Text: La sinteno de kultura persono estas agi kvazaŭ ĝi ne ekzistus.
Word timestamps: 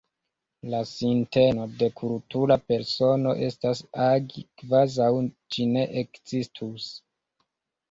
La 0.73 0.77
sinteno 0.91 1.67
de 1.83 1.89
kultura 2.01 2.57
persono 2.71 3.35
estas 3.49 3.83
agi 4.07 4.43
kvazaŭ 4.63 5.13
ĝi 5.29 5.71
ne 5.77 5.87
ekzistus. 6.05 6.91